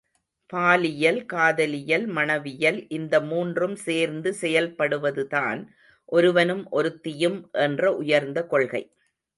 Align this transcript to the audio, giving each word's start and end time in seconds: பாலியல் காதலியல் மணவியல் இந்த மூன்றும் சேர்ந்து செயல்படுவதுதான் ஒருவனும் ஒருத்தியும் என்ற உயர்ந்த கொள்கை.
பாலியல் 0.49 1.19
காதலியல் 1.25 2.05
மணவியல் 2.07 2.79
இந்த 2.89 3.21
மூன்றும் 3.21 3.75
சேர்ந்து 3.85 4.31
செயல்படுவதுதான் 4.41 5.61
ஒருவனும் 6.09 6.63
ஒருத்தியும் 6.71 7.39
என்ற 7.59 7.93
உயர்ந்த 7.95 8.39
கொள்கை. 8.45 8.83